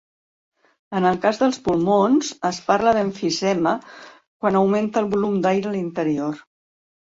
En 0.99 1.05
el 1.09 1.19
cas 1.25 1.39
dels 1.41 1.59
pulmons, 1.67 2.31
es 2.51 2.61
parla 2.71 2.95
d'emfisema 3.01 3.77
quan 4.01 4.61
augmenta 4.65 5.07
el 5.07 5.15
volum 5.15 5.41
d'aire 5.49 5.75
a 5.75 5.79
l'interior. 5.79 6.45